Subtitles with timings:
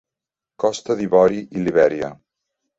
[0.63, 2.13] Costa d'Ivori i Libèria.